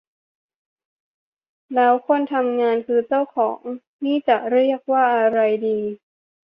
[1.75, 3.61] แล้วคนทำงานคือเจ้าของ
[4.05, 5.79] นี่จะเรียกว่าอะไรดี